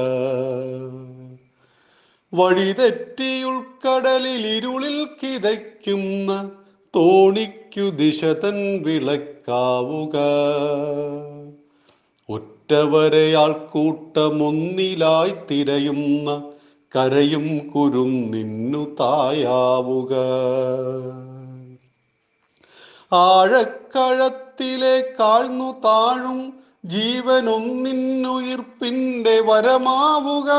വഴിതെറ്റിയുൾക്കടലിൽ 2.34 4.46
ഇരുളിൽ 4.46 5.08
കിതയ്ക്കുന്ന 5.22 6.50
തോണിക്കു 6.96 7.80
ദിശതൻ 7.80 8.82
വിളക്കാവുക. 8.82 10.18
ഒറ്റവരെയാൾ 12.28 13.52
കൂട്ടമൊന്നിലായി 13.52 15.32
തിരയുന്ന 15.50 16.50
കരയും 16.96 17.58
കുരുന്നിന്നു 17.58 18.96
തായാവുക. 19.00 20.14
ആഴക്കഴത്തിലെ 24.60 25.14
കാഴ്ന്നു 25.20 25.68
താഴും 25.84 26.52
ജീവനൊന്നിന്നുയിർപ്പിന്റെ 26.84 29.40
വരമാവുക. 29.40 30.50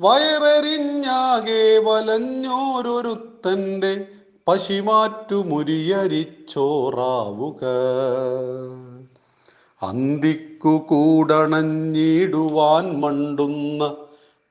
വയറെറിഞ്ഞാകെ 0.00 1.80
വലഞ്ഞോരൊരുത്തന്റെ 1.84 4.06
പശിമാറ്റു 4.48 5.34
മുരിയരിച്ചോറാവുക 5.34 7.62
അന്തിക്കു 9.82 10.74
കൂടണഞ്ഞിടുവാൻ 10.90 12.84
മണ്ടുന്ന 13.00 13.96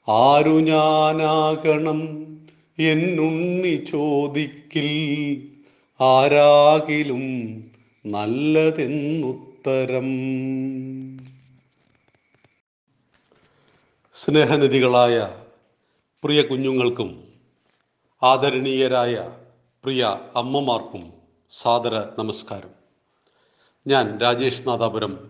ആരു 0.10 0.50
ഞാനാകണം 0.50 2.00
എന്നുണ്ണി 2.80 3.76
ചോദിക്കിൽ 3.76 4.90
ആരാകിലും 6.04 7.22
നല്ലതെന്നുത്തരം. 8.06 9.30
സ്നേഹനിധികളായ 14.26 15.44
പ്രിയ 16.24 16.42
കുഞ്ഞുങ്ങൾക്കും 16.42 17.24
ആദരണീയരായ 18.24 19.32
പ്രിയ 19.84 20.20
അമ്മമാർക്കും 20.36 21.14
സാദര 21.62 22.00
നമസ്കാരം. 22.20 22.70
ഞാൻ 23.88 24.18
രാജേഷ് 24.18 24.68
നാദാപുരം 24.68 25.29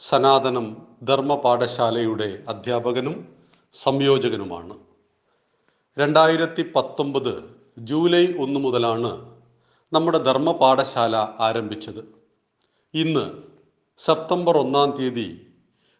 സനാതനം 0.00 0.66
ധർമ്മ 1.04 1.34
പാഠശാലയുടെ 1.34 2.44
അധ്യാപകനും 2.48 3.14
സംയോജകനുമാണ്. 3.74 4.74
രണ്ടായിരത്തി 5.96 6.62
പത്തൊമ്പത് 6.74 7.32
ജൂലൈ 7.78 8.34
ഒന്ന് 8.44 8.60
മുതലാണ് 8.60 9.10
നമ്മുടെ 9.92 10.18
ധർമ്മ 10.18 10.52
പാഠശാല 10.52 11.16
ആരംഭിച്ചത്. 11.16 12.02
ഇന്ന് 12.94 13.24
സെപ്റ്റംബർ 14.02 14.56
ഒന്നാം 14.56 14.90
തീയതി 14.98 15.28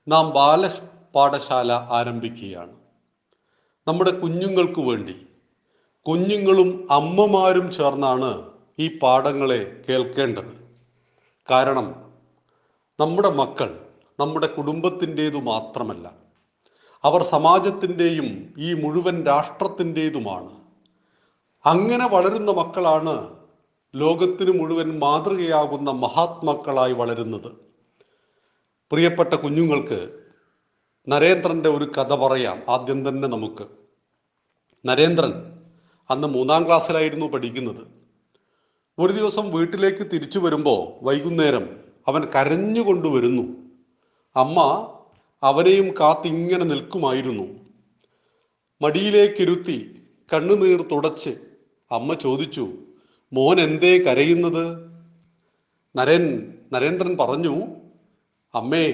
നാം 0.07 0.31
ബാല 0.31 0.71
പാഠശാല 1.15 1.73
ആരംഭിക്കുകയാണ്. 1.73 2.75
നമ്മുടെ 3.87 4.11
കുഞ്ഞുങ്ങൾക്ക് 4.11 4.81
വേണ്ടി 4.81 5.17
കുഞ്ഞുങ്ങളും 6.07 6.89
അമ്മമാരും 6.91 7.71
ചേർന്നാണ് 7.73 8.31
ഈ 8.79 8.99
പാഠങ്ങളെ 8.99 9.61
കേൾക്കേണ്ടത്. 9.89 10.55
കാരണം 11.49 11.89
നമ്മുടെ 12.99 13.31
മക്കൾ 13.43 13.88
നമ്മുടെ 14.19 14.47
കുടുംബത്തിന്റേതു 14.47 15.37
മാത്രമല്ല 15.37 16.13
അവർ 17.05 17.23
സമാജത്തിന്റെയും 17.23 18.55
ഈ 18.59 18.75
മുഴുവൻ 18.75 19.25
രാഷ്ട്രത്തിന്റേതുമാണ്. 19.25 20.51
അങ്ങനെ 21.67 22.09
വളരുന്ന 22.09 22.51
മക്കളാണ് 22.51 23.37
ലോകത്തിന് 23.95 24.61
മുഴുവൻ 24.61 24.99
മാതൃകയാകുന്ന 24.99 25.91
മഹാത്മാക്കളായി 25.91 26.93
വളരുന്നത്. 26.93 27.53
പ്രിയപ്പെട്ട 28.93 29.35
കുഞ്ഞുങ്ങൾക്ക് 29.35 30.21
നരേന്ദ്രന്റെ 31.09 31.69
ഒരു 31.69 31.85
കഥ 31.85 32.15
പറയാം 32.15 32.63
ആദ്യം 32.69 33.09
തന്നെ 33.09 33.29
നമുക്ക്. 33.29 33.67
നരേന്ദ്രൻ 34.87 35.33
അന്ന് 36.11 36.29
മൂന്നാം 36.29 36.67
ക്ലാസ്സിലായിരുന്നു 36.67 37.27
പഠിക്കുന്നത്. 37.27 37.87
ഒരു 38.99 39.13
ദിവസം 39.13 39.51
വീട്ടിലേക്ക് 39.51 40.11
തിരിച്ചു 40.11 40.39
വരുമ്പോൾ 40.39 41.05
വൈകുന്നേരം 41.05 41.81
അവൻ 42.09 42.25
കരഞ്ഞുകൊണ്ട് 42.25 43.09
വരുന്നു 43.09 43.68
അമ്മ 44.39 44.59
അവനെയും 45.43 45.95
കാത്തിങ്ങനെ 46.01 46.65
നിൽക്കുമായിരുന്നു. 46.65 47.47
മടിയിലേക്കിരുത്തി 48.83 50.03
കണ്ണുനീർ 50.35 50.83
തുടച്ച് 50.83 51.31
അമ്മ 51.93 52.15
ചോദിച്ചു 52.15 52.73
മോൻ 53.33 53.61
എന്തേ 53.61 53.99
കരയുന്നത്? 53.99 54.65
നരൻ 55.97 56.55
നരേന്ദ്രൻ 56.73 57.17
പറഞ്ഞു 57.17 57.67
അമ്മേ 58.55 58.87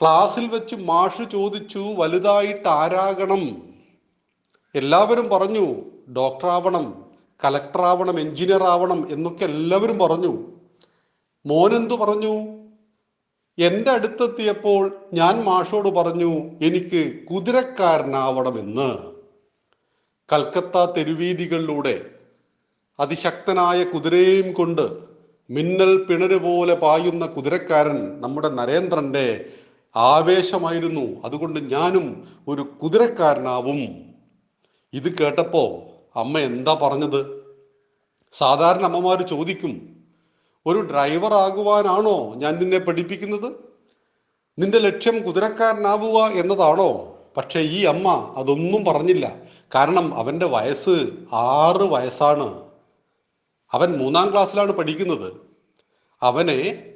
ക്ലാസ്സിൽ 0.00 0.46
വെച്ച് 0.46 0.76
മാഷ് 0.76 1.30
ചോദിച്ചു 1.32 1.78
വലുതായിട്ട് 1.78 2.68
ആരാകണം. 2.68 3.72
എല്ലാവരും 4.74 5.28
പറഞ്ഞു 5.28 5.66
ഡോക്ടറാവണം 6.12 7.04
ആവണം 7.44 8.20
എഞ്ചിനീയർ 8.20 8.62
ആവണം 8.62 9.12
എന്നൊക്കെ 9.12 9.44
എല്ലാവരും 9.44 9.98
പറഞ്ഞു. 9.98 10.32
മോനെന്തു 11.46 11.94
പറഞ്ഞു? 11.94 12.61
എന്റെ 13.58 13.90
അടുത്തെത്തിയപ്പോൾ 13.90 14.96
ഞാൻ 15.12 15.44
മാഷോട് 15.44 15.88
പറഞ്ഞു 15.88 16.50
എനിക്ക് 16.62 17.24
കുതിരക്കാരനാവണമെന്ന്. 17.24 19.12
കൽക്കത്ത 20.32 20.90
തെരുവീതികളിലൂടെ 20.96 22.10
അതിശക്തനായ 23.00 23.84
കുതിരയും 23.84 24.52
കൊണ്ട് 24.52 24.90
മിന്നൽ 25.50 26.04
പിണര് 26.04 26.36
പോലെ 26.36 26.74
പായുന്ന 26.74 27.26
കുതിരക്കാരൻ 27.26 28.20
നമ്മുടെ 28.20 28.48
നരേന്ദ്രന്റെ 28.48 29.52
ആവേശമായിരുന്നു. 29.96 31.22
അതുകൊണ്ട് 31.24 31.60
ഞാനും 31.60 32.28
ഒരു 32.48 32.62
കുതിരക്കാരനാവും. 32.62 33.80
ഇത് 34.92 35.18
കേട്ടപ്പോ 35.18 35.82
അമ്മ 36.16 36.38
എന്താ 36.38 36.78
പറഞ്ഞത്? 36.82 37.42
സാധാരണ 38.32 38.84
അമ്മമാർ 38.84 39.22
ചോദിക്കും 39.22 40.01
ഒരു 40.66 40.78
ഡ്രൈവർ 40.78 41.34
ആകുവാനാണോ 41.34 42.34
ഞാൻ 42.34 42.54
നിന്നെ 42.54 42.78
പഠിപ്പിക്കുന്നത്? 42.78 43.52
നിന്റെ 44.58 44.78
ലക്ഷ്യം 44.78 45.22
കുതിരക്കാരനാവുക 45.22 46.22
എന്നതാണോ? 46.22 47.18
പക്ഷേ 47.36 47.60
ഈ 47.60 47.84
അമ്മ 47.84 48.34
അതൊന്നും 48.36 48.84
പറഞ്ഞില്ല. 48.84 49.42
കാരണം 49.74 50.14
അവന്റെ 50.14 50.46
വയസ്സ് 50.46 51.10
ആറ് 51.32 51.82
വയസ്സാണ്. 51.82 52.62
അവൻ 53.72 53.98
മൂന്നാം 53.98 54.32
ക്ലാസ്സിലാണ് 54.32 54.72
പഠിക്കുന്നത്. 54.72 55.32
അവനെ 56.22 56.88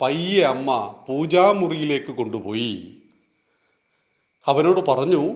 പയ്യെ 0.00 0.44
അമ്മ 0.44 0.94
പൂജാമുറിയിലേക്ക് 1.08 2.12
കൊണ്ടുപോയി. 2.12 2.96
അവനോട് 4.46 4.80
പറഞ്ഞു 4.80 5.34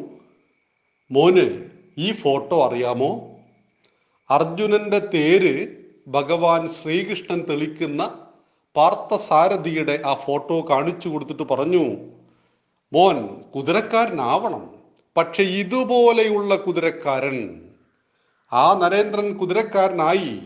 മോന് 1.11 1.71
ഈ 1.99 2.13
ഫോട്ടോ 2.13 2.67
അറിയാമോ? 2.67 3.31
അർജുനന്റെ 4.31 4.99
തേര് 4.99 5.84
ഭഗവാൻ 6.09 6.69
ശ്രീകൃഷ്ണൻ 6.69 7.45
തെളിക്കുന്ന 7.49 8.19
പാർത്ഥസാരഥിയുടെ 8.77 10.03
ആ 10.06 10.15
ഫോട്ടോ 10.15 10.67
കാണിച്ചു 10.71 11.09
കൊടുത്തിട്ട് 11.09 11.43
പറഞ്ഞു 11.43 11.85
മോൻ 12.93 13.27
കുതിരക്കാരനാവണം. 13.27 14.71
പക്ഷെ 15.17 15.43
ഇതുപോലെയുള്ള 15.43 16.56
കുതിരക്കാരൻ 16.56 17.71
ആ 18.53 18.75
നരേന്ദ്രൻ 18.75 19.37
കുതിരക്കാരനായി 19.37 20.41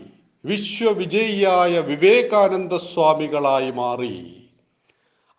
വിശ്വവിജയിയായ 0.45 1.79
വിവേകാനന്ദ 1.79 2.77
സ്വാമികളായി 2.77 3.71
മാറി. 3.71 4.47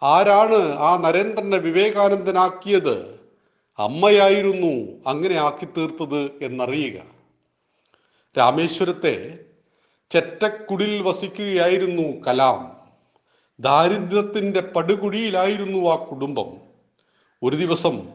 ആരാണ് 0.03 0.79
ആ 0.79 0.97
നരേന്ദ്രനെ 0.97 1.59
വിവേകാനന്ദനാക്കിയത്? 1.59 3.21
അമ്മയായിരുന്നു 3.79 4.93
അങ്ങനെ 5.07 5.35
ആക്കി 5.35 5.65
തീർത്തത് 5.65 6.31
എന്നറിയുക. 6.43 7.03
രാമേശ്വരത്തെ 8.39 9.39
ചെറ്റക്കുടിൽ 10.11 11.03
വസിക്കുകയായിരുന്നു 11.03 12.25
കലാം. 12.27 12.77
ദാരിദ്ര്യത്തിന്റെ 13.61 14.61
പടുകുഴിയിലായിരുന്നു 14.61 15.89
ആ 15.89 15.97
കുടുംബം. 15.97 16.57
ഒരു 17.43 17.57
ദിവസം 17.57 18.09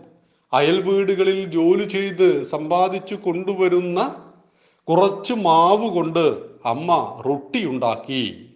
അയൽ 0.53 0.81
വീടുകളിൽ 0.81 1.45
ജോലി 1.45 1.83
ചെയ്ത് 1.83 2.44
സമ്പാദിച്ചു 2.44 3.15
കൊണ്ടുവരുന്ന 3.15 4.25
കുറച്ച് 4.89 5.33
മാവ് 5.33 5.89
കൊണ്ട് 5.89 6.45
അമ്മ 6.65 7.21
റൊട്ടി 7.25 7.65
ഉണ്ടാക്കി. 7.65 8.53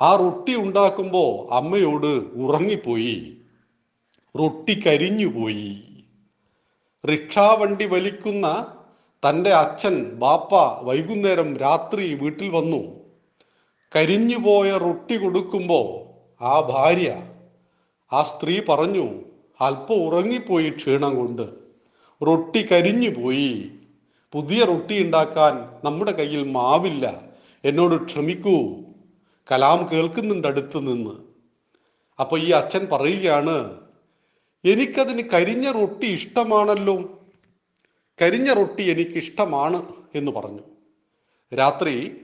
ആ 0.00 0.16
റൊട്ടി 0.16 0.56
ഉണ്ടാക്കുമ്പോൾ 0.56 1.54
അമ്മയോട് 1.54 2.36
ഉറങ്ങിപ്പോയി. 2.36 3.36
റൊട്ടി 4.38 4.82
കരിഞ്ഞുപോയി. 4.86 5.82
റിക്ഷാവണ്ടി 7.10 7.86
വലിക്കുന്ന 7.86 8.76
തന്റെ 9.28 9.50
അച്ഛൻ 9.50 10.04
ബാപ്പ 10.04 10.54
വൈകുന്നേരം 10.82 11.56
രാത്രി 11.56 12.14
വീട്ടിൽ 12.14 12.48
വന്നു. 12.48 13.00
കരിഞ്ഞുപോയ 13.96 14.78
റൊട്ടി 14.78 15.16
കൊടുക്കുമ്പോൾ 15.16 15.88
ആ 16.44 16.60
ഭാര്യ 16.60 17.22
ആ 18.12 18.22
സ്ത്രീ 18.22 18.60
പറഞ്ഞു 18.68 19.20
അല്പം 19.60 19.94
ഉറങ്ങിപ്പോയി 19.94 20.70
ക്ഷീണം 20.70 21.16
കൊണ്ട്. 21.16 21.42
റൊട്ടി 22.26 22.62
കരിഞ്ഞു 22.62 23.10
പോയി 23.10 23.70
പുതിയ 24.32 24.64
റൊട്ടി 24.64 25.02
ഉണ്ടാക്കാൻ 25.02 25.68
നമ്മുടെ 25.84 26.12
കയ്യിൽ 26.12 26.50
മാവില്ല. 26.50 27.22
എന്നോട് 27.64 28.04
ക്ഷമിക്കൂ. 28.04 28.76
കലാം 29.52 29.88
കേൾക്കുന്നുണ്ട് 29.92 30.48
അടുത്ത് 30.48 30.76
നിന്ന്. 30.76 31.10
അപ്പൊ 32.20 32.38
ഈ 32.38 32.50
അച്ഛൻ 32.50 32.88
പറയുകയാണ് 32.92 33.80
എനിക്കതിന് 34.64 35.22
കരിഞ്ഞ 35.30 35.70
റൊട്ടി 35.70 36.06
ഇഷ്ടമാണല്ലോ. 36.06 37.02
കരിഞ്ഞ 38.20 38.52
റൊട്ടി 38.52 38.82
എനിക്ക് 38.82 39.10
ഇഷ്ടമാണ് 39.10 39.82
എന്ന് 40.14 40.32
പറഞ്ഞു. 40.32 40.60
രാത്രി 41.54 42.20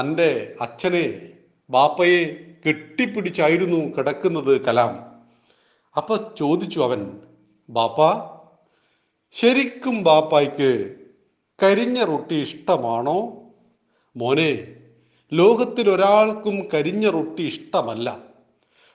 തന്റെ 0.00 0.54
അച്ഛനെ 0.60 1.32
ബാപ്പയെ 1.70 2.46
കെട്ടിപ്പിടിച്ചായിരുന്നു 2.66 3.96
കിടക്കുന്നത് 3.96 4.60
കലാം. 4.60 5.22
അപ്പൊ 5.96 6.16
ചോദിച്ചു 6.38 6.80
അവൻ 6.80 7.20
ബാപ്പ 7.70 7.98
ശരിക്കും 9.32 10.02
ബാപ്പായ്ക്ക് 10.02 10.96
കരിഞ്ഞ 11.62 12.04
റൊട്ടി 12.04 12.34
ഇഷ്ടമാണോ? 12.34 13.42
മോനെ 14.16 14.76
ലോകത്തിൽ 15.32 15.90
ഒരാൾക്കും 15.90 16.68
കരിഞ്ഞ 16.74 17.10
റൊട്ടി 17.10 17.42
ഇഷ്ടമല്ല. 17.42 18.18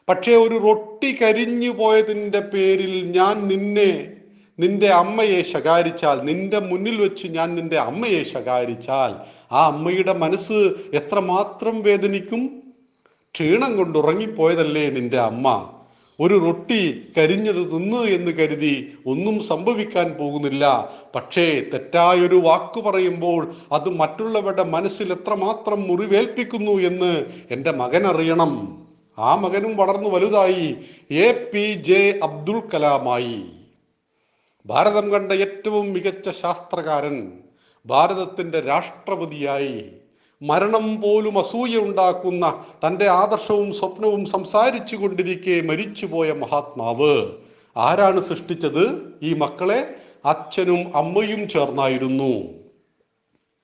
പക്ഷേ 0.10 0.36
ഒരു 0.36 0.56
റൊട്ടി 0.56 1.18
കരിഞ്ഞു 1.22 1.70
പോയതിന്റെ 1.70 2.40
പേരിൽ 2.40 3.12
ഞാൻ 3.12 3.48
നിന്നെ 3.48 4.18
നിന്റെ 4.60 4.88
അമ്മയെ 4.88 5.42
ശകാരിച്ചാൽ 5.42 6.22
നിന്റെ 6.22 6.60
മുന്നിൽ 6.60 7.02
വെച്ച് 7.02 7.28
ഞാൻ 7.28 7.56
നിന്റെ 7.56 7.80
അമ്മയെ 7.80 8.24
ശകാരിച്ചാൽ 8.24 9.16
ആ 9.52 9.66
അമ്മയുടെ 9.66 10.14
മനസ്സ് 10.14 10.74
എത്രമാത്രം 10.94 11.82
വേദനിക്കും? 11.82 12.50
ക്ഷീണം 13.36 13.78
കൊണ്ട് 13.78 14.00
ഉറങ്ങിപ്പോയതല്ലേ 14.00 14.90
നിന്റെ 14.90 15.20
അമ്മ? 15.20 15.70
ഒരു 16.20 16.34
റൊട്ടി 16.34 17.08
കരിഞ്ഞത് 17.18 17.78
നിന്ന് 17.78 17.98
എന്ന് 17.98 18.32
കരുതി 18.32 18.94
ഒന്നും 19.06 19.44
സംഭവിക്കാൻ 19.44 20.12
പോകുന്നില്ല. 20.12 20.94
പക്ഷേ 21.16 21.64
തെറ്റായൊരു 21.74 22.36
വാക്ക് 22.36 22.84
പറയുമ്പോൾ 22.84 23.56
അത് 23.72 23.90
മറ്റുള്ളവരുടെ 23.90 24.64
മനസ്സിൽ 24.64 25.12
എത്രമാത്രം 25.12 25.84
മുറിവേൽപ്പിക്കുന്നു 25.84 26.72
എന്ന് 26.72 27.26
എന്റെ 27.52 27.72
മകൻ 27.72 28.08
അറിയണം. 28.08 28.84
ആ 29.20 29.36
മകനും 29.36 29.78
വളർന്നു 29.78 30.10
വലുതായി. 30.10 30.76
എ 31.12 31.52
പി 31.54 31.74
ജെ 31.74 32.20
അബ്ദുൾ 32.24 32.60
കലാമായി. 32.60 33.44
ഭാരതം 34.66 35.12
കണ്ട 35.12 35.32
ഏറ്റവും 35.32 35.94
മികച്ച 35.94 36.30
ശാസ്ത്രകാരൻ 36.30 37.32
ഭാരതത്തിന്റെ 37.86 38.60
രാഷ്ട്രപതിയായി 38.60 39.86
മരണം 40.42 41.02
പോലും 41.02 41.40
അസൂയ 41.40 41.78
ഉണ്ടാക്കുന്ന 41.78 42.66
തന്റെ 42.88 43.08
ആദർശവും 43.08 43.74
സ്വപ്നവും 43.74 44.26
സംസാരിച്ചു 44.26 44.96
കൊണ്ടിരിക്കെ 44.96 45.62
മരിച്ചുപോയ 45.62 46.32
മഹാത്മാവ്. 46.32 47.32
ആരാണ് 47.78 48.22
സൃഷ്ടിച്ചത്? 48.22 49.14
ഈ 49.24 49.34
മക്കളെ 49.34 49.96
അച്ഛനും 50.26 50.98
അമ്മയും 50.98 51.50
ചേർന്നായിരുന്നു. 51.50 52.44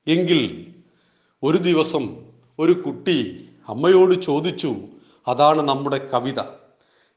എങ്കിൽ 0.07 0.73
ഒരു 1.43 1.57
ദിവസം 1.57 2.17
ഒരു 2.59 2.71
കുട്ടി 2.71 3.49
അമ്മയോട് 3.69 4.21
ചോദിച്ചു 4.21 4.75
അതാണ് 5.27 5.61
നമ്മുടെ 5.61 5.97
കവിത. 5.97 6.43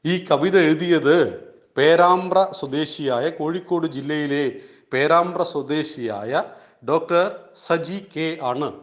ഈ 0.05 0.25
കവിത 0.31 0.59
എഴുതിയത് 0.59 1.44
പേരാമ്പ്ര 1.77 2.47
സ്വദേശിയായ 2.59 3.29
കോഴിക്കോട് 3.29 3.87
ജില്ലയിലെ 3.87 4.55
പേരാമ്പ്ര 4.93 5.43
സ്വദേശിയായ 5.43 6.43
ഡോക്ടർ 6.89 7.39
സജി 7.55 8.05
കെ 8.15 8.37
ആണ്. 8.41 8.73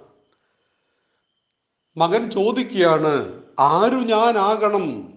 മകൻ 1.96 2.30
ചോദിക്കുകയാണ് 2.30 3.42
ആരു 3.58 3.96
ഞാനാകണം? 3.96 5.14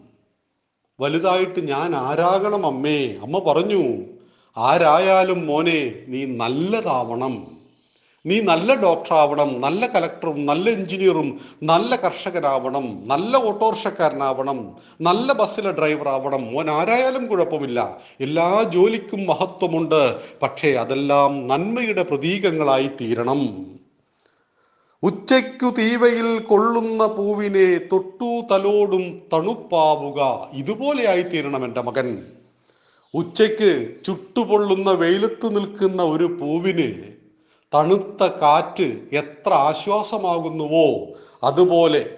വലുതായിട്ട് 0.99 1.67
ഞാൻ 1.67 1.95
ആരാകണം 1.95 2.65
അമ്മേ. 2.65 3.15
അമ്മ 3.15 3.39
പറഞ്ഞു 3.39 4.03
ആരായാലും 4.57 5.47
മോനെ 5.47 6.05
നീ 6.07 6.25
നല്ലതാവണം. 6.25 7.54
നീ 8.25 8.41
നല്ല 8.41 8.73
ഡോക്ടറാവണം 8.73 9.61
നല്ല 9.61 9.87
കലക്ടറും 9.87 10.45
നല്ല 10.45 10.69
എഞ്ചിനീയറും 10.69 11.39
നല്ല 11.63 11.95
കർഷകനാവണം 11.95 12.99
നല്ല 13.05 13.37
ഓട്ടോറിക്ഷക്കാരനാവണം 13.37 14.75
നല്ല 15.01 15.33
ബസ്സിലെ 15.33 15.71
ഡ്രൈവറാവണം. 15.71 16.51
മോൻ 16.51 16.69
ആരായാലും 16.69 17.27
കുഴപ്പമില്ല. 17.27 17.97
എല്ലാ 18.21 18.63
ജോലിക്കും 18.63 19.25
മഹത്വമുണ്ട്. 19.25 20.19
പക്ഷേ 20.41 20.71
അതെല്ലാം 20.71 21.47
നന്മയുടെ 21.47 22.03
പ്രതീകങ്ങളായി 22.03 22.89
തീരണം. 23.01 23.75
ഉച്ചയ്ക്കു 25.03 25.69
തീവയിൽ 25.69 26.39
കൊള്ളുന്ന 26.39 27.07
പൂവിനെ 27.07 27.77
തൊട്ടു 27.77 28.41
തലോടും 28.51 29.21
തണുപ്പാവുക. 29.33 30.49
ഇതുപോലെയായി 30.53 31.21
തീരണം 31.21 31.65
എന്റെ 31.65 31.81
മകൻ. 31.81 32.25
ഉച്ചയ്ക്ക് 33.13 33.95
ചുട്ടുപൊള്ളുന്ന 34.05 34.91
വെയിലത്ത് 34.91 35.55
നിൽക്കുന്ന 35.55 36.03
ഒരു 36.03 36.23
പൂവിന് 36.23 37.14
തണുത്ത 37.75 38.23
കാറ്റ് 38.23 38.99
എത്ര 39.11 39.53
ആശ്വാസമാകുന്നുവോ. 39.53 41.05
അതുപോലെ 41.43 42.09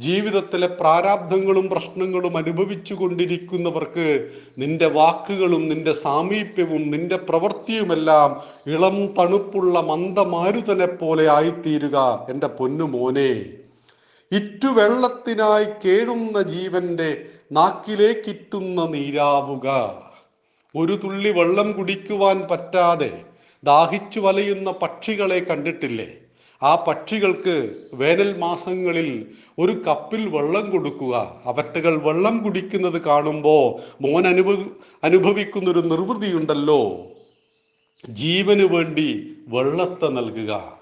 ജീവിതത്തിലെ 0.00 0.66
പ്രാരാബ്ധങ്ങളും 0.66 1.68
പ്രശ്നങ്ങളും 1.68 2.36
അനുഭവിച്ചു 2.36 2.94
കൊണ്ടിരിക്കുന്നവർക്ക് 2.94 4.30
നിന്റെ 4.58 4.86
വാക്കുകളും 4.86 5.68
നിന്റെ 5.68 5.92
സാമീപ്യവും 5.92 6.90
നിന്റെ 6.90 7.16
പ്രവൃത്തിയുമെല്ലാം 7.16 8.42
ഇളം 8.66 9.06
തണുപ്പുള്ള 9.06 9.80
മന്ദമാരുതനെ 9.80 10.86
പോലെ 10.86 11.30
ആയിത്തീരുക 11.30 12.26
എന്റെ 12.28 12.46
പൊന്നു 12.46 12.84
മോനെ. 12.84 13.44
ഇറ്റുവെള്ളത്തിനായി 14.32 15.64
കേഴുന്ന 15.64 16.42
ജീവന്റെ 16.42 17.24
നാക്കിലേക്കിറ്റുന്ന 17.52 18.86
നീരാവുക. 18.86 19.94
ഒരു 20.76 20.92
തുള്ളി 20.92 21.30
വെള്ളം 21.30 21.72
കുടിക്കുവാൻ 21.72 22.48
പറ്റാതെ 22.50 23.33
ദാഹിച്ചു 23.64 24.20
വലയുന്ന 24.20 24.70
പക്ഷികളെ 24.70 25.38
കണ്ടിട്ടില്ലേ? 25.38 26.06
ആ 26.62 26.74
പക്ഷികൾക്ക് 26.74 27.74
വേനൽ 27.92 28.38
മാസങ്ങളിൽ 28.38 29.26
ഒരു 29.58 29.72
കപ്പിൽ 29.72 30.28
വെള്ളം 30.28 30.70
കൊടുക്കുക. 30.70 31.40
അവറ്റകൾ 31.44 31.96
വെള്ളം 31.96 32.42
കുടിക്കുന്നത് 32.42 33.02
കാണുമ്പോൾ 33.02 33.80
മോൻ 34.02 34.28
അനുഭ 34.28 34.50
അനുഭവിക്കുന്നൊരു 35.04 35.80
നിർവൃതിയുണ്ടല്ലോ. 35.80 37.06
ജീവന് 38.08 38.62
വേണ്ടി 38.62 39.36
വെള്ളത്തെ 39.48 40.08
നൽകുക. 40.08 40.78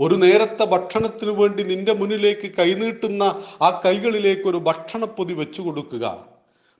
ഒരു 0.00 0.14
നേരത്തെ 0.14 0.64
ഭക്ഷണത്തിനു 0.64 1.30
വേണ്ടി 1.30 1.62
നിന്റെ 1.62 1.92
മുന്നിലേക്ക് 1.92 2.50
കൈനീട്ടുന്ന 2.58 3.22
ആ 3.62 3.82
കൈകളിലേക്ക് 3.84 4.42
ഒരു 4.42 4.56
ഭക്ഷണപ്പൊതി 4.56 5.34
വെച്ചു 5.34 5.62
കൊടുക്കുക. 5.62 6.24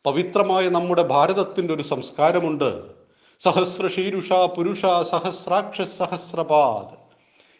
പവിത്രമായ 0.06 0.68
നമ്മുടെ 0.68 1.02
ഭാരതത്തിന്റെ 1.02 1.74
ഒരു 1.74 1.82
സംസ്കാരമുണ്ട്. 1.82 2.99
സഹസ്ര 3.44 3.88
ശീരുഷ 3.88 4.28
പുരുഷ 4.54 4.80
സഹസ്രാക്ഷ 5.10 5.82
സഹസ്രപാദ്. 5.98 6.94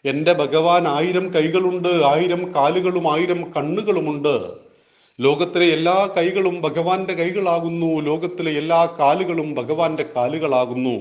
എന്റെ 0.05 0.33
ഭഗവാൻ 0.33 0.87
ആയിരം 0.87 1.25
കൈകളുണ്ട് 1.35 1.89
ആയിരം 2.09 2.41
കാലുകളും 2.55 3.05
ആയിരം 3.13 3.41
കണ്ണുകളുമുണ്ട്. 3.55 4.35
ലോകത്തിലെ 5.19 5.67
എല്ലാ 5.77 5.95
കൈകളും 6.17 6.61
ഭഗവാന്റെ 6.61 7.13
കൈകളാകുന്നു 7.13 7.89
ലോകത്തിലെ 8.09 8.51
എല്ലാ 8.51 8.81
കാലുകളും 8.99 9.53
ഭഗവാന്റെ 9.53 10.05
കാലുകളാകുന്നു. 10.15 10.95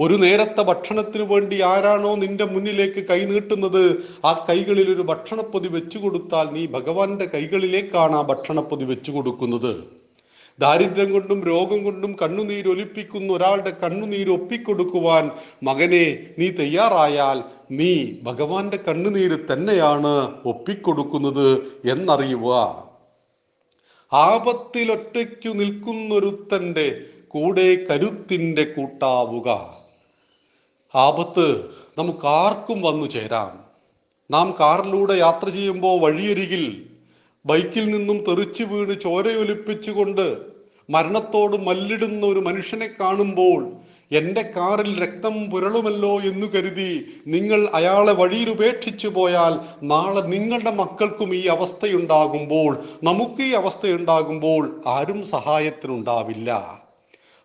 ഒരു 0.00 0.14
നേരത്തെ 0.14 0.62
ഭക്ഷണത്തിന് 0.62 1.22
വേണ്ടി 1.22 1.56
ആരാണോ 1.62 2.14
നിന്റെ 2.14 2.44
മുന്നിലേക്ക് 2.44 3.00
കൈ 3.10 3.20
നീട്ടുന്നത് 3.24 3.84
ആ 4.24 4.32
കൈകളിൽ 4.48 4.90
ഒരു 4.94 5.02
ഭക്ഷണപ്പൊതി 5.02 5.68
വെച്ചു 5.68 5.98
കൊടുത്താൽ 5.98 6.46
നീ 6.52 6.66
ഭഗവാന്റെ 6.66 7.26
കൈകളിലേക്കാണ് 7.34 8.16
ആ 8.16 8.22
ഭക്ഷണപ്പൊതി 8.22 8.84
വെച്ചു 8.84 9.10
കൊടുക്കുന്നത് 9.10 9.97
ദാരിദ്ര്യം 10.58 11.12
കൊണ്ടും 11.12 11.44
രോഗം 11.44 11.84
കൊണ്ടും 11.84 12.16
കണ്ണുനീരൊലിപ്പിക്കുന്ന 12.22 13.32
ഒരാളുടെ 13.32 13.70
കണ്ണുനീര് 13.70 14.30
ഒപ്പിക്കൊടുക്കുവാൻ 14.30 15.30
മകനെ 15.62 16.34
നീ 16.38 16.48
തയ്യാറായാൽ 16.48 17.42
നീ 17.70 18.12
ഭഗവാന്റെ 18.22 18.76
കണ്ണുനീര് 18.76 19.52
തന്നെയാണ് 19.52 20.38
ഒപ്പിക്കൊടുക്കുന്നത് 20.44 21.78
എന്നറിയുക. 21.90 22.84
ആപത്തിലൊറ്റയ്ക്കു 24.12 25.48
നിൽക്കുന്നൊരുത്തന്റെ 25.48 27.02
കൂടെ 27.28 27.86
കരുത്തിന്റെ 27.90 28.64
കൂട്ടാവുക. 28.64 29.78
ആപത്ത് 30.94 31.70
നമുക്കാർക്കും 31.98 32.82
വന്നു 32.82 33.06
ചേരാം. 33.06 33.64
നാം 34.30 34.54
കാറിലൂടെ 34.60 35.14
യാത്ര 35.14 35.48
ചെയ്യുമ്പോൾ 35.48 36.00
വഴിയരികിൽ 36.00 36.87
ബൈക്കിൽ 37.48 37.84
നിന്നും 37.90 38.18
തെറിച്ചു 38.28 38.64
വീണ് 38.64 38.94
ചോരയൊലിപ്പിച്ചുകൊണ്ട് 39.00 40.26
മരണത്തോട് 40.88 41.56
മല്ലിടുന്ന 41.68 42.26
ഒരു 42.26 42.38
മനുഷ്യനെ 42.38 42.88
കാണുമ്പോൾ 43.00 43.60
എന്റെ 44.12 44.42
കാറിൽ 44.56 44.90
രക്തം 45.02 45.34
പുരളുമല്ലോ 45.50 46.12
എന്ന് 46.20 46.46
കരുതി 46.54 46.92
നിങ്ങൾ 47.26 47.60
അയാളെ 47.78 48.12
വഴിയിൽ 48.12 48.50
ഉപേക്ഷിച്ചു 48.50 49.08
പോയാൽ 49.08 49.54
നാളെ 49.82 50.22
നിങ്ങളുടെ 50.26 50.72
മക്കൾക്കും 50.80 51.34
ഈ 51.34 51.42
അവസ്ഥയുണ്ടാകുമ്പോൾ 51.46 52.72
നമുക്ക് 53.02 53.42
ഈ 53.42 53.52
അവസ്ഥയുണ്ടാകുമ്പോൾ 53.52 54.62
ആരും 54.86 55.20
സഹായത്തിനുണ്ടാവില്ല. 55.34 56.50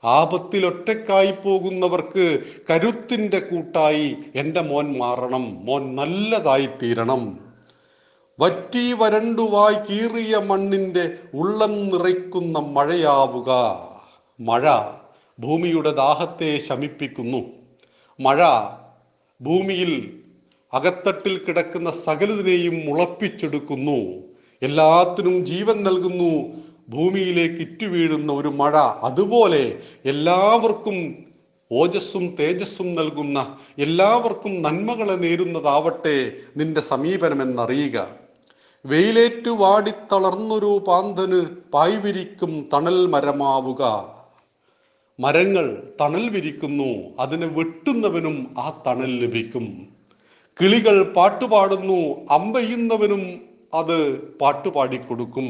ആപത്തിൽ 0.03 0.65
ഒറ്റക്കായി 0.65 1.31
പോകുന്നവർക്ക് 1.43 2.25
കരുത്തിന്റെ 2.69 3.39
കൂട്ടായി 3.39 4.07
എന്റെ 4.35 4.61
മോൻ 4.61 4.87
മാറണം 4.97 5.45
മോൻ 5.65 5.95
നല്ലതായി 5.95 6.69
തീരണം. 6.81 7.23
വറ്റി 8.43 8.93
വരണ്ടുവായി 8.93 9.73
കീറിയ 9.73 10.37
മണ്ണിന്റെ 10.37 11.17
ഉള്ളം 11.33 11.89
നിറയ്ക്കുന്ന 11.89 12.59
മഴയാവുക. 12.59 13.49
മഴ 14.39 14.69
ഭൂമിയുടെ 15.39 15.89
ദാഹത്തെ 15.89 16.59
ശമിപ്പിക്കുന്നു. 16.59 17.37
മഴ 18.19 18.43
ഭൂമിയിൽ 19.41 20.19
അകത്തട്ടിൽ 20.73 21.41
കിടക്കുന്ന 21.47 21.91
സകലതിനെയും 21.91 22.81
മുളപ്പിച്ചെടുക്കുന്നു. 22.85 24.23
എല്ലാത്തിനും 24.61 25.45
ജീവൻ 25.45 25.83
നൽകുന്നു. 25.83 26.53
ഭൂമിയിലേക്ക് 26.89 27.55
ഇറ്റുവീഴുന്ന 27.55 28.33
ഒരു 28.33 28.47
മഴ. 28.47 28.77
അതുപോലെ 28.77 29.79
എല്ലാവർക്കും 30.05 31.25
ഓജസ്സും 31.71 32.35
തേജസ്സും 32.39 32.95
നൽകുന്ന 32.95 33.57
എല്ലാവർക്കും 33.79 34.61
നന്മകളെ 34.61 35.13
നേരുന്നതാവട്ടെ 35.13 36.33
നിന്റെ 36.57 36.81
സമീപനമെന്നറിയുക. 36.81 38.22
വെയിലേറ്റു 38.85 39.49
വാടിത്തളർന്നൊരു 39.49 40.83
പാന്തന് 40.87 41.45
പായ്വിരിക്കും 41.73 42.69
തണൽ 42.73 43.07
മരമാവുക. 43.07 43.81
മരങ്ങൾ 45.19 45.83
തണൽ 46.01 46.29
വിരിക്കുന്നു 46.29 46.89
അതിനെ 47.19 47.47
വെട്ടുന്നവനും 47.47 48.55
ആ 48.57 48.83
തണൽ 48.87 49.11
ലഭിക്കും. 49.19 49.65
കിളികൾ 50.61 51.03
പാട്ടുപാടുന്നു 51.13 51.99
അമ്പെയ്യുന്നവനും 52.31 53.41
അത് 53.73 54.17
പാട്ടുപാടിക്കൊടുക്കും. 54.41 55.47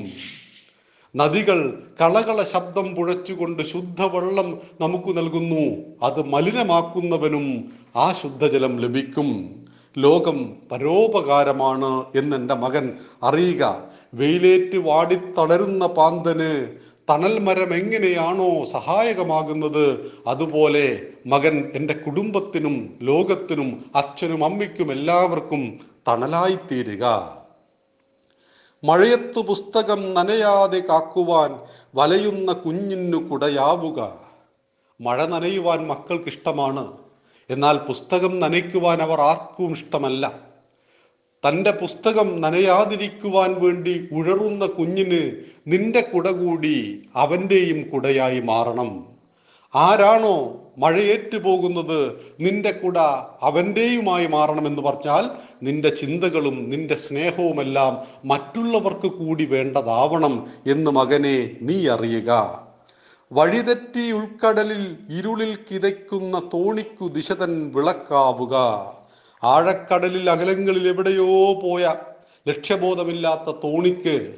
നദികൾ 1.16 1.84
കളകള 2.02 2.44
ശബ്ദം 2.44 2.96
പുഴച്ചുകൊണ്ട് 2.96 3.64
ശുദ്ധവെള്ളം 3.64 4.62
നമുക്ക് 4.82 5.18
നൽകുന്നു 5.18 5.64
അത് 6.04 6.26
മലിനമാക്കുന്നവനും 6.26 7.72
ആ 7.96 8.14
ശുദ്ധജലം 8.14 8.80
ലഭിക്കും. 8.80 9.30
ലോകം 9.98 10.58
പരോപകാരമാണ് 10.72 12.06
എന്ന് 12.16 12.36
എന്റെ 12.36 12.54
മകൻ 12.54 12.98
അറിയുക. 13.24 13.84
വെയിലേറ്റ് 14.14 14.78
വാടിത്തളരുന്ന 14.78 15.88
പാന്തന് 15.88 16.78
തണൽ 17.10 17.40
മരം 17.40 17.74
എങ്ങനെയാണോ 17.74 18.66
സഹായകമാകുന്നത്? 18.66 20.12
അതുപോലെ 20.28 21.02
മകൻ 21.26 21.72
എന്റെ 21.74 21.94
കുടുംബത്തിനും 21.94 23.00
ലോകത്തിനും 23.02 23.86
അച്ഛനും 23.96 24.46
അമ്മയ്ക്കും 24.46 24.92
എല്ലാവർക്കും 24.92 25.80
തണലായിത്തീരുക. 26.08 27.34
മഴയത്തു 28.84 29.42
പുസ്തകം 29.42 30.14
നനയാതെ 30.14 30.80
കാക്കുവാൻ 30.80 31.60
വലയുന്ന 31.96 32.54
കുഞ്ഞിനു 32.54 33.18
കുടയാവുക. 33.18 34.14
മഴ 35.02 35.26
നനയുവാൻ 35.26 35.88
മക്കൾക്ക് 35.88 36.30
ഇഷ്ടമാണ് 36.30 37.03
എന്നാൽ 37.50 37.78
പുസ്തകം 37.78 38.40
നനയ്ക്കുവാൻ 38.40 39.02
അവർ 39.02 39.22
ആർക്കും 39.22 39.72
ഇഷ്ടമല്ല. 39.72 40.40
തന്റെ 41.48 41.72
പുസ്തകം 41.72 42.42
നനയാതിരിക്കുവാൻ 42.42 43.62
വേണ്ടി 43.62 44.08
ഉഴറുന്ന 44.12 44.66
കുഞ്ഞിന് 44.66 45.32
നിന്റെ 45.68 46.02
കുട 46.02 46.30
കൂടി 46.30 47.02
അവന്റെയും 47.16 47.90
കുടയായി 47.90 48.40
മാറണം. 48.40 49.06
ആരാണോ 49.76 50.62
മഴയേറ്റു 50.78 51.38
പോകുന്നത് 51.38 52.14
നിന്റെ 52.40 52.72
കുട 52.72 53.00
അവന്റെയുമായി 53.42 54.28
മാറണമെന്ന് 54.28 54.82
പറഞ്ഞാൽ 54.82 55.30
നിന്റെ 55.64 55.90
ചിന്തകളും 55.90 56.70
നിന്റെ 56.70 56.96
സ്നേഹവുമെല്ലാം 56.96 57.98
മറ്റുള്ളവർക്ക് 58.26 59.08
കൂടി 59.08 59.46
വേണ്ടതാവണം 59.46 60.48
എന്ന് 60.68 60.92
മകനെ 60.92 61.52
നീ 61.62 61.88
അറിയുക. 61.88 62.63
വഴിതെറ്റി 63.34 64.12
ഉൾക്കടലിൽ 64.12 64.98
ഇരുളിൽ 65.10 65.58
കിതയ്ക്കുന്ന 65.72 66.40
തോണിക്കു 66.40 67.08
ദിശതൻ 67.08 67.72
വിളക്കാവുക. 67.76 68.56
ആഴക്കടലിൽ 69.44 70.30
അകലങ്ങളിൽ 70.30 70.88
എവിടെയോ 70.88 71.54
പോയ 71.54 71.96
ലക്ഷ്യബോധമില്ലാത്ത 72.48 73.56
തോണിക്ക് 73.64 74.36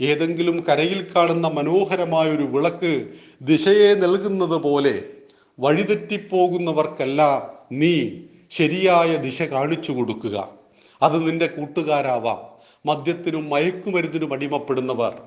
ഏതെങ്കിലും 0.00 0.64
കരയിൽ 0.68 1.06
കാണുന്ന 1.16 1.48
മനോഹരമായ 1.48 2.30
ഒരു 2.30 2.42
വിളക്ക് 2.42 3.08
ദിശയെ 3.42 3.94
നൽകുന്നത് 3.94 4.56
പോലെ 4.62 5.04
വഴിതെറ്റിപ്പോകുന്നവർക്കെല്ലാം 5.60 7.42
നീ 7.78 8.10
ശരിയായ 8.50 9.16
ദിശ 9.16 9.42
കാണിച്ചു 9.42 9.92
കൊടുക്കുക. 9.92 10.48
അത് 11.02 11.26
നിന്റെ 11.26 11.46
കൂട്ടുകാരാവാം. 11.46 12.40
മദ്യത്തിനും 12.86 13.50
മയക്കുമരുന്നിനും 13.50 14.32
അടിമപ്പെടുന്നവർ. 14.32 15.22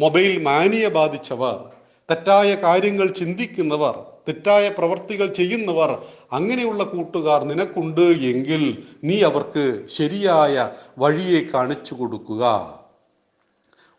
മൊബൈൽ 0.00 0.42
മാനിയ 0.42 0.88
ബാധിച്ചവർ. 0.88 1.77
തെറ്റായ 2.10 2.54
കാര്യങ്ങൾ 2.54 3.06
ചിന്തിക്കുന്നവർ 3.06 4.06
തെറ്റായ 4.28 4.68
പ്രവർത്തികൾ 4.68 5.26
ചെയ്യുന്നവർ 5.26 6.02
അങ്ങനെയുള്ള 6.32 6.84
കൂട്ടുകാർ 6.84 7.44
നിനക്കുണ്ട് 7.44 8.00
എങ്കിൽ 8.00 8.84
നീ 9.04 9.22
അവർക്ക് 9.22 9.86
ശരിയായ 9.88 10.70
വഴിയെ 10.98 11.40
കാണിച്ചു 11.54 11.94
കൊടുക്കുക. 11.94 12.44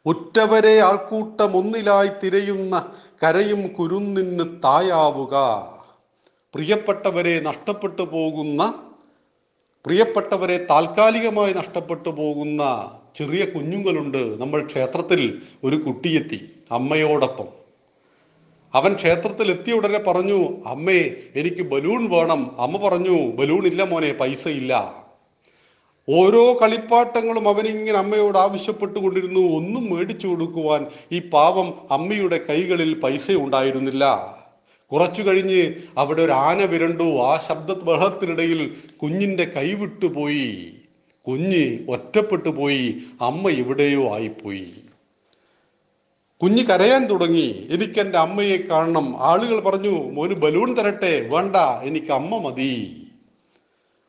ഒറ്റവരെ 0.06 0.80
ആൾക്കൂട്ടം 0.80 1.58
ഒന്നിലായി 1.58 2.10
തിരയുന്ന 2.24 2.94
കരയും 3.24 3.68
കുരുന്നിന് 3.68 4.46
തായാവുക. 4.64 5.36
പ്രിയപ്പെട്ടവരെ 6.54 7.40
നഷ്ടപ്പെട്ടു 7.40 8.02
പോകുന്ന 8.02 8.74
പ്രിയപ്പെട്ടവരെ 9.86 10.66
താൽക്കാലികമായി 10.70 11.54
നഷ്ടപ്പെട്ടു 11.54 12.10
പോകുന്ന 12.10 12.92
ചെറിയ 13.16 13.46
കുഞ്ഞുങ്ങളുണ്ട്. 13.46 14.42
നമ്മൾ 14.42 14.66
ക്ഷേത്രത്തിൽ 14.66 15.42
ഒരു 15.64 15.76
കുട്ടിയെത്തി 15.76 16.52
അമ്മയോടൊപ്പം. 16.72 17.59
അവൻ 18.74 18.94
ക്ഷേത്രത്തിൽ 18.94 19.52
എത്തിയ 19.52 19.74
ഉടനെ 19.74 20.00
പറഞ്ഞു 20.00 20.64
അമ്മേ 20.66 21.12
എനിക്ക് 21.36 21.62
ബലൂൺ 21.62 22.10
വേണം. 22.10 22.62
അമ്മ 22.62 22.90
പറഞ്ഞു 22.90 23.32
ബലൂൺ 23.32 23.66
ഇല്ല 23.66 23.84
മോനെ 23.84 24.12
പൈസ 24.14 24.48
ഇല്ല 24.48 25.00
ഓരോ 26.10 26.60
കളിപ്പാട്ടങ്ങളും 26.62 27.50
അവനിങ്ങനെ 27.50 28.00
അമ്മയോട് 28.00 28.38
ആവശ്യപ്പെട്ടുകൊണ്ടിരുന്നു. 28.38 29.58
ഒന്നും 29.58 29.96
മേടിച്ചു 29.96 30.28
കൊടുക്കുവാൻ 30.28 30.86
ഈ 31.12 31.20
പാവം 31.20 31.74
അമ്മയുടെ 31.92 32.46
കൈകളിൽ 32.50 33.00
പൈസ 33.00 33.32
ഉണ്ടായിരുന്നില്ല. 33.32 34.40
കുറച്ചു 34.92 35.22
കഴിഞ്ഞ് 35.22 35.74
അവിടെ 35.98 36.22
ഒരു 36.22 36.32
ആന 36.32 36.64
വിരണ്ടു. 36.64 37.04
ആ 37.04 37.38
ശബ്ദ 37.48 37.74
ബഹളത്തിനിടയിൽ 37.84 38.76
കുഞ്ഞിന്റെ 39.02 39.44
കൈവിട്ടുപോയി. 39.44 40.74
കുഞ്ഞ് 41.28 41.80
ഒറ്റപ്പെട്ടു 41.90 42.50
പോയി 42.50 42.98
അമ്മ 43.22 43.50
എവിടെയോ 43.50 44.16
ആയിപ്പോയി. 44.16 44.72
കുഞ്ഞ് 46.44 46.64
കരയാൻ 46.66 47.06
തുടങ്ങി. 47.06 47.68
എനിക്ക് 47.70 48.00
എന്റെ 48.00 48.18
അമ്മയെ 48.18 48.58
കാണണം. 48.58 49.16
ആളുകൾ 49.18 49.60
പറഞ്ഞു 49.60 50.12
മോന് 50.12 50.34
ബലൂൺ 50.34 50.74
തരട്ടെ 50.74 51.28
വേണ്ട 51.30 51.56
എനിക്ക് 51.84 52.12
അമ്മ 52.12 52.38
മതി. 52.38 53.08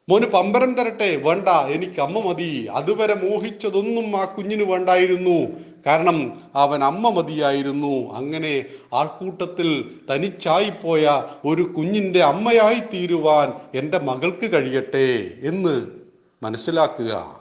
മോന് 0.08 0.26
പമ്പരം 0.26 0.74
തരട്ടെ 0.74 1.16
വേണ്ട 1.16 1.48
എനിക്ക് 1.48 2.00
അമ്മ 2.00 2.18
മതി. 2.18 2.68
അതുവരെ 2.70 3.14
മോഹിച്ചതൊന്നും 3.14 4.16
ആ 4.16 4.24
കുഞ്ഞിന് 4.24 4.62
വേണ്ടായിരുന്നു. 4.62 5.46
കാരണം 5.86 6.40
അവൻ 6.54 6.84
അമ്മ 6.84 7.10
മതിയായിരുന്നു. 7.10 8.14
അങ്ങനെ 8.14 8.64
ആൾക്കൂട്ടത്തിൽ 8.94 9.94
തനിച്ചായിപ്പോയ 10.10 11.22
ഒരു 11.44 11.62
കുഞ്ഞിന്റെ 11.62 12.22
അമ്മയായി 12.22 12.80
തീരുവാൻ 12.94 13.52
എന്റെ 13.74 13.98
മകൾക്ക് 13.98 14.52
കഴിയട്ടെ 14.52 15.30
എന്ന് 15.42 15.86
മനസ്സിലാക്കുക. 16.42 17.40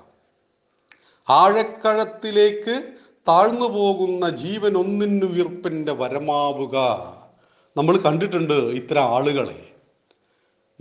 ആഴക്കഴത്തിലേക്ക് 1.30 2.84
താഴ്ന്നു 3.30 3.66
പോകുന്ന 3.66 4.30
ജീവൻ 4.30 4.78
ഒന്നിനു 4.78 5.26
വീർപ്പിന്റെ 5.26 5.94
വരമാവുക. 5.94 6.78
നമ്മൾ 7.78 7.98
കണ്ടിട്ടുണ്ട് 7.98 8.54
ഇത്തരം 8.54 9.02
ആളുകളെ. 9.02 9.68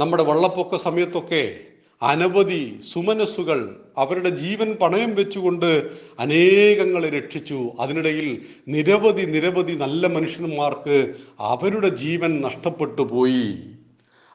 നമ്മുടെ 0.00 0.22
വെള്ളപ്പൊക്ക 0.22 0.76
സമയത്തൊക്കെ 0.76 1.60
അനവധി 2.02 2.80
സുമനസ്സുകൾ 2.92 3.76
അവരുടെ 3.98 4.28
ജീവൻ 4.28 4.74
പണയം 4.74 5.14
വെച്ചുകൊണ്ട് 5.14 5.90
അനേകങ്ങളെ 6.18 7.08
രക്ഷിച്ചു. 7.08 7.72
അതിനിടയിൽ 7.80 8.46
നിരവധി 8.68 9.22
നിരവധി 9.22 9.72
നല്ല 9.72 10.06
മനുഷ്യന്മാർക്ക് 10.06 11.14
അവരുടെ 11.38 11.88
ജീവൻ 11.88 12.40
നഷ്ടപ്പെട്ടു 12.40 13.02
പോയി. 13.02 13.58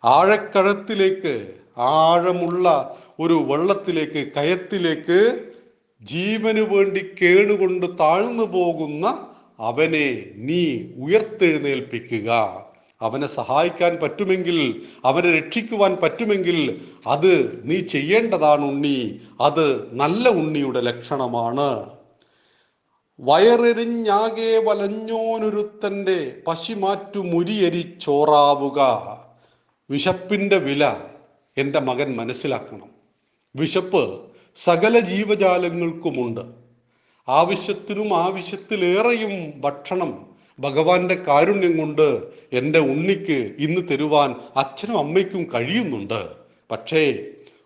ആഴക്കഴത്തിലേക്ക് 0.04 1.54
ആഴമുള്ള 1.78 2.98
ഒരു 3.20 3.34
വെള്ളത്തിലേക്ക് 3.34 4.32
കയത്തിലേക്ക് 4.38 5.53
ജീവന് 6.04 6.60
വേണ്ടി 6.60 7.10
കേടുകൊണ്ട് 7.22 8.00
താഴ്ന്നു 8.00 8.44
പോകുന്ന 8.44 9.28
അവനെ 9.60 10.26
നീ 10.36 10.80
ഉയർത്തെഴുന്നേൽപ്പിക്കുക. 10.98 12.62
അവനെ 13.02 13.28
സഹായിക്കാൻ 13.28 13.98
പറ്റുമെങ്കിൽ 14.04 14.82
അവനെ 15.06 15.40
രക്ഷിക്കുവാൻ 15.40 15.96
പറ്റുമെങ്കിൽ 15.96 16.82
അത് 17.08 17.62
നീ 17.64 17.82
ചെയ്യേണ്ടതാണ് 17.82 18.66
ഉണ്ണി. 18.66 19.22
അത് 19.42 19.96
നല്ല 19.96 20.30
ഉണ്ണിയുടെ 20.30 20.82
ലക്ഷണമാണ്. 20.82 21.90
വയറെരിഞ്ഞാകെ 23.20 24.62
വലഞ്ഞോനൊരുത്തന്റെ 24.66 26.38
പശിമാറ്റു 26.48 27.20
മുരിയരിച്ചോറാവുക 27.20 28.80
വിശപ്പിന്റെ 29.90 30.58
വില 30.58 30.96
എന്റെ 31.58 31.80
മകൻ 31.80 32.16
മനസ്സിലാക്കണം. 32.16 32.90
വിശപ്പ് 33.56 34.33
സകല 34.56 35.00
ജീവജാലങ്ങൾക്കുമുണ്ട്. 35.00 36.42
ആവശ്യത്തിനും 37.28 38.18
ആവശ്യത്തിലേറെയും 38.18 39.62
ഭക്ഷണം 39.62 40.26
ഭഗവാന്റെ 40.60 41.16
കാരുണ്യം 41.16 41.78
കൊണ്ട് 41.78 42.24
എന്റെ 42.54 42.80
ഉണ്ണിക്ക് 42.80 43.52
ഇന്ന് 43.60 43.82
തരുവാൻ 43.92 44.36
അച്ഛനും 44.58 44.98
അമ്മയ്ക്കും 44.98 45.44
കഴിയുന്നുണ്ട്. 45.54 46.28
പക്ഷേ 46.72 47.24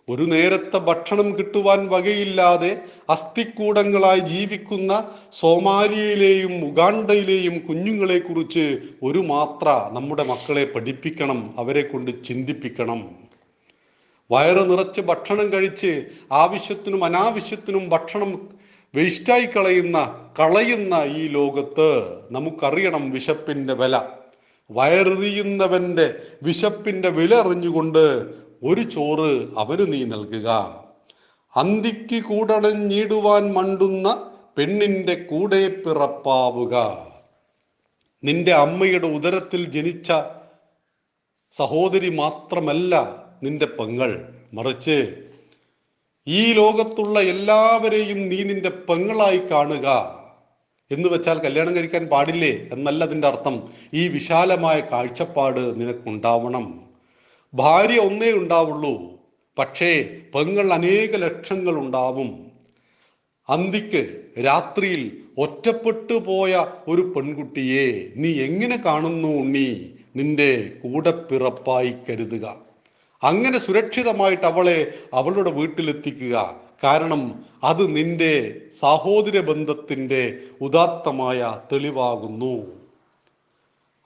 ഒരു 0.09 0.23
നേരത്തെ 0.23 0.77
ഭക്ഷണം 0.77 1.37
കിട്ടുവാൻ 1.37 1.87
വകയില്ലാതെ 1.87 2.81
അസ്ഥിക്കൂടങ്ങളായി 3.09 4.19
ജീവിക്കുന്ന 4.19 5.11
സോമാലിയയിലെയും 5.33 6.65
ഉഗാണ്ടയിലെയും 6.65 7.59
കുഞ്ഞുങ്ങളെക്കുറിച്ച് 7.59 8.77
ഒരു 9.03 9.19
മാത്ര 9.19 9.69
നമ്മുടെ 9.93 10.23
മക്കളെ 10.23 10.65
പഠിപ്പിക്കണം 10.65 11.53
അവരെ 11.57 11.81
കൊണ്ട് 11.81 12.23
ചിന്തിപ്പിക്കണം. 12.23 13.26
വയറ് 14.31 14.69
നിറച്ച് 14.69 15.01
ഭക്ഷണം 15.01 15.53
കഴിച്ച് 15.53 16.05
ആവശ്യത്തിനും 16.31 17.05
അനാവശ്യത്തിനും 17.05 17.89
ഭക്ഷണം 17.89 18.49
വേസ്റ്റായി 18.95 19.45
കളയുന്ന 19.45 20.27
കളയുന്ന 20.39 21.03
ഈ 21.17 21.27
ലോകത്ത് 21.27 22.19
നമുക്കറിയണം 22.31 23.11
വിശപ്പിന്റെ 23.11 23.73
വില. 23.73 24.01
വയറെറിയുന്നവന്റെ 24.71 26.21
വിശപ്പിന്റെ 26.43 27.09
വില 27.09 27.35
അറിഞ്ഞുകൊണ്ട് 27.35 28.33
ഒരു 28.63 28.81
ചോറ് 28.81 29.47
അവന് 29.57 29.93
നീ 29.93 30.03
നൽകുക. 30.03 30.47
അന്തിക്ക് 31.55 32.23
കൂടണഞ്ഞിടുവാൻ 32.23 33.53
മണ്ടുന്ന 33.53 34.31
പെണ്ണിന്റെ 34.57 35.15
കൂടെ 35.15 35.67
പിറപ്പാവുക. 35.67 37.07
നിന്റെ 38.23 38.53
അമ്മയുടെ 38.53 39.07
ഉദരത്തിൽ 39.07 39.71
ജനിച്ച 39.71 40.11
സഹോദരി 41.51 42.09
മാത്രമല്ല 42.09 43.26
നിന്റെ 43.43 43.65
പെങ്ങൾ. 43.65 44.33
മറിച്ച് 44.53 45.15
ഈ 46.27 46.53
ലോകത്തുള്ള 46.53 47.19
എല്ലാവരെയും 47.19 48.29
നീ 48.29 48.43
നിന്റെ 48.43 48.69
പെങ്ങളായി 48.69 49.37
കാണുക. 49.37 50.17
എന്ന് 50.91 51.09
വെച്ചാൽ 51.09 51.39
കല്യാണം 51.39 51.75
കഴിക്കാൻ 51.75 52.05
പാടില്ലേ 52.05 52.69
എന്നല്ല 52.71 53.03
അതിന്റെ 53.03 53.27
അർത്ഥം 53.27 53.69
ഈ 53.93 54.07
വിശാലമായ 54.07 54.79
കാഴ്ചപ്പാട് 54.79 55.81
നിനക്കുണ്ടാവണം. 55.81 56.83
ഭാര്യ 57.53 57.97
ഒന്നേ 57.99 58.31
ഉണ്ടാവുള്ളൂ 58.31 59.19
പക്ഷേ 59.57 60.09
പെങ്ങൾ 60.35 60.73
അനേക 60.73 61.15
ലക്ഷങ്ങൾ 61.15 61.75
ഉണ്ടാവും 61.77 62.51
അന്തിക്ക് 63.49 64.21
രാത്രിയിൽ 64.45 65.17
ഒറ്റപ്പെട്ടു 65.37 66.13
പോയ 66.13 66.65
ഒരു 66.87 67.01
പെൺകുട്ടിയെ 67.01 68.09
നീ 68.15 68.29
എങ്ങനെ 68.41 68.77
കാണുന്നു 68.85 69.27
ഉണ്ണി? 69.27 69.91
നിന്റെ 70.15 70.71
കൂടപ്പിറപ്പായി 70.83 71.93
കരുതുക. 72.09 72.66
അങ്ങനെ 73.23 73.59
സുരക്ഷിതമായിട്ട് 73.59 74.45
അവളെ 74.45 74.93
അവളുടെ 75.13 75.51
വീട്ടിലെത്തിക്കുക. 75.51 76.55
കാരണം 76.83 77.21
അത് 77.63 77.95
നിന്റെ 77.95 78.33
സാഹോദര്യ 78.79 79.39
ബന്ധത്തിന്റെ 79.41 80.39
ഉദാത്തമായ 80.61 81.61
തെളിവാകുന്നു. 81.71 82.55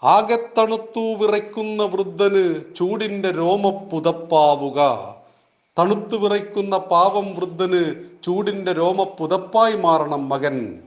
ആകെ 0.04 0.38
തണുത്തു 0.58 1.16
വിറയ്ക്കുന്ന 1.16 1.84
വൃദ്ധന് 1.84 2.44
ചൂടിന്റെ 2.76 3.32
രോമപ്പുതപ്പാവുക 3.32 4.80
തണുത്തു 5.78 6.16
വിറയ്ക്കുന്ന 6.18 6.78
പാവം 6.78 7.36
വൃദ്ധന് 7.36 7.96
ചൂടിന്റെ 8.24 8.72
രോമപ്പുതപ്പായി 8.74 9.76
മാറണം 9.76 10.30
മകൻ. 10.30 10.80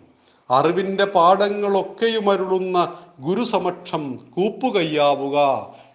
അറിവിന്റെ 0.50 1.04
പാഠങ്ങളൊക്കെയും 1.04 2.30
അരുളുന്ന 2.30 2.78
ഗുരുസമക്ഷം 3.20 4.16
കൂപ്പുകയ്യാവുക 4.36 5.36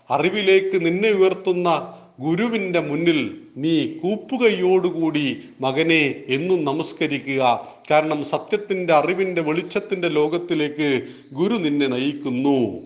അറിവിലേക്ക് 0.10 0.86
നിന്നെ 0.86 1.10
ഉയർത്തുന്ന 1.10 1.70
ഗുരുവിന്റെ 2.20 2.80
മുന്നിൽ 2.80 3.42
നീ 3.58 3.86
കൂപ്പുകയോടുകൂടി 3.86 5.38
മകനെ 5.62 6.24
എന്നും 6.28 6.66
നമസ്കരിക്കുക. 6.66 7.68
കാരണം 7.92 8.26
സത്യത്തിന്റെ 8.26 8.94
അറിവിന്റെ 8.94 9.42
വെളിച്ചത്തിന്റെ 9.42 10.08
ലോകത്തിലേക്ക് 10.08 11.04
ഗുരു 11.34 11.56
നിന്നെ 11.56 11.88
നയിക്കുന്നു. 11.88 12.80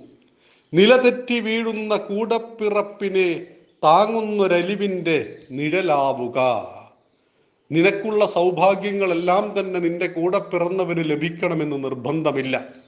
നിലതെറ്റി 0.73 1.39
വീഴുന്ന 1.39 1.97
കൂടപ്പിറപ്പിനെ 1.97 3.45
താങ്ങുന്നൊരലിവിന്റെ 3.83 5.37
നിഴലാവുക. 5.51 6.67
നിനക്കുള്ള 7.71 8.25
സൗഭാഗ്യങ്ങളെല്ലാം 8.25 9.59
തന്നെ 9.59 9.79
നിന്റെ 9.79 10.07
കൂടെ 10.07 10.39
പിറന്നവന് 10.39 11.09
ലഭിക്കണമെന്ന് 11.09 11.83
നിർബന്ധമില്ല. 11.83 12.82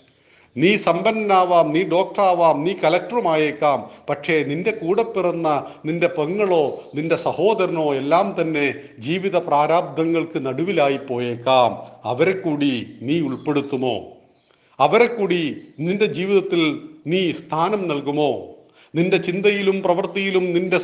നീ 0.57 0.75
സമ്പന്നനാവാം 0.75 1.73
നീ 1.73 1.83
ഡോക്ടറാവാം 1.83 2.63
നീ 2.63 2.73
കലക്ടറുമായേക്കാം. 2.73 3.89
പക്ഷേ 4.09 4.43
നിന്റെ 4.43 4.71
കൂടെ 4.71 5.03
പിറന്ന 5.03 5.65
നിന്റെ 5.85 6.07
പെങ്ങളോ 6.07 6.81
നിന്റെ 6.95 7.15
സഹോദരനോ 7.15 7.95
എല്ലാം 7.95 8.35
തന്നെ 8.41 8.73
ജീവിത 8.99 9.37
പ്രാരാബ്ദങ്ങൾക്ക് 9.37 10.45
നടുവിലായി 10.45 10.97
പോയേക്കാം. 10.97 11.87
അവരെ 12.05 12.31
കൂടി 12.31 12.87
നീ 13.01 13.21
ഉൾപ്പെടുത്തുമോ? 13.21 14.03
അവരെ 14.79 15.05
കൂടി 15.05 15.57
നിന്റെ 15.79 16.05
ജീവിതത്തിൽ 16.05 16.79
നീ 17.07 17.31
സ്ഥാനം 17.31 17.87
നൽകുമോ? 17.87 18.47
നിന്റെ 18.95 19.17
ചിന്തയിലും 19.17 19.83
പ്രവൃത്തിയിലും 19.83 20.53
നിന്റെ 20.53 20.79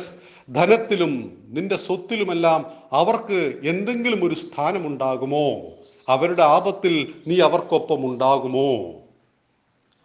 ധനത്തിലും 0.50 1.32
നിന്റെ 1.48 1.76
സ്വത്തിലുമെല്ലാം 1.76 2.66
അവർക്ക് 2.92 3.54
എന്തെങ്കിലും 3.64 4.24
ഒരു 4.24 4.34
സ്ഥാനമുണ്ടാകുമോ? 4.34 5.60
അവരുടെ 6.08 6.42
ആപത്തിൽ 6.42 7.14
നീ 7.26 7.40
അവർക്കൊപ്പം 7.40 8.06
ഉണ്ടാകുമോ? 8.06 9.01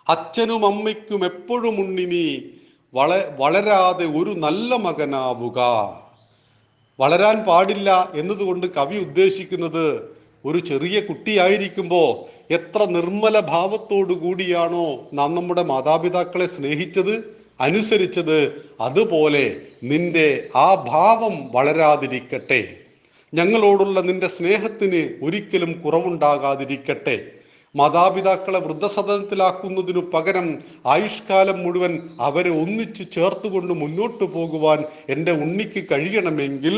അച്ഛനും 0.09 0.65
അമ്മയ്ക്കും 0.65 1.25
എപ്പോഴും 1.25 1.79
ഉണ്ണി 1.79 2.03
നീ 2.03 2.37
വള 2.93 3.21
വളരാതെ 3.39 4.05
ഒരു 4.05 4.29
നല്ല 4.29 4.75
മകനാവുക. 4.75 5.59
വളരാൻ 6.99 7.45
പാടില്ല 7.45 8.11
എന്നതുകൊണ്ട് 8.15 8.67
കവി 8.67 8.97
ഉദ്ദേശിക്കുന്നത് 8.97 10.09
ഒരു 10.45 10.59
ചെറിയ 10.59 10.99
കുട്ടിയായിരിക്കുമ്പോൾ 10.99 12.09
എത്ര 12.53 12.83
നിർമ്മല 12.85 13.39
ഭാവത്തോടു 13.39 14.13
കൂടിയാണോ 14.13 15.09
നാം 15.13 15.35
നമ്മുടെ 15.35 15.63
മാതാപിതാക്കളെ 15.63 16.47
സ്നേഹിച്ചത് 16.47 17.37
അനുസരിച്ചത് 17.61 18.39
അതുപോലെ 18.81 19.61
നിന്റെ 19.83 20.49
ആ 20.55 20.75
ഭാവം 20.87 21.51
വളരാതിരിക്കട്ടെ. 21.51 22.61
ഞങ്ങളോടുള്ള 23.33 23.99
നിന്റെ 24.01 24.27
സ്നേഹത്തിന് 24.27 25.01
ഒരിക്കലും 25.25 25.71
കുറവുണ്ടാകാതിരിക്കട്ടെ. 25.81 27.36
മാതാപിതാക്കളെ 27.77 28.59
വൃദ്ധസദനത്തിലാക്കുന്നതിനു 28.59 29.99
പകരം 29.99 30.47
ആയുഷ്കാലം 30.85 31.63
മുഴുവൻ 31.63 32.09
അവരെ 32.21 32.49
ഒന്നിച്ചു 32.49 33.03
ചേർത്തുകൊണ്ട് 33.03 33.73
മുന്നോട്ടു 33.73 34.23
പോകുവാൻ 34.23 34.83
എന്റെ 35.09 35.31
ഉണ്ണിക്ക് 35.31 35.83
കഴിയണമെങ്കിൽ 35.91 36.77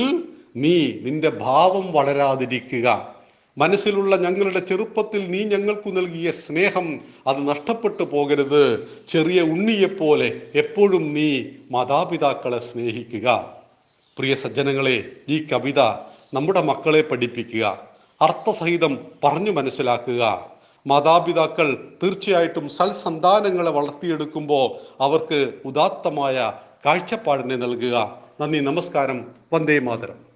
നീ 0.55 0.91
നിന്റെ 1.01 1.29
ഭാവം 1.29 1.93
വളരാതിരിക്കുക. 1.93 3.15
മനസ്സിലുള്ള 3.57 4.15
ഞങ്ങളുടെ 4.15 4.59
ചെറുപ്പത്തിൽ 4.59 5.31
നീ 5.31 5.43
ഞങ്ങൾക്ക് 5.43 5.97
നൽകിയ 5.97 6.31
സ്നേഹം 6.31 6.99
അത് 7.27 7.49
നഷ്ടപ്പെട്ടു 7.49 8.03
പോകരുത്. 8.03 8.87
ചെറിയ 9.09 9.41
ഉണ്ണിയെപ്പോലെ 9.41 10.41
എപ്പോഴും 10.55 11.13
നീ 11.13 11.43
മാതാപിതാക്കളെ 11.71 12.59
സ്നേഹിക്കുക. 12.59 13.27
പ്രിയ 14.17 14.35
സജ്ജനങ്ങളെ 14.35 15.03
ഈ 15.29 15.47
കവിത 15.51 15.79
നമ്മുടെ 16.33 16.61
മക്കളെ 16.61 17.01
പഠിപ്പിക്കുക. 17.01 17.65
അർത്ഥസഹിതം 18.21 18.99
പറഞ്ഞു 19.23 19.51
മനസ്സിലാക്കുക. 19.51 20.23
മാതാപിതാക്കൾ 20.87 21.87
തീർച്ചയായിട്ടും 22.03 22.69
സൽസന്താനങ്ങളെ 22.69 23.71
വളർത്തിയെടുക്കുമ്പോൾ 23.71 24.93
അവർക്ക് 25.03 25.53
ഉദാത്തമായ 25.65 26.53
കാഴ്ചപ്പാടിനെ 26.85 27.55
നൽകുക. 27.55 28.17
നന്ദി 28.41 28.59
നമസ്കാരം. 28.59 29.31
വന്ദേ 29.53 29.79
മാതരം. 29.79 30.28